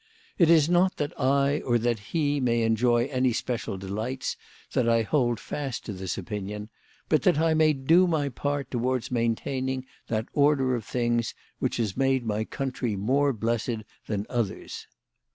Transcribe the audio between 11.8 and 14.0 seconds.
made my country more blessed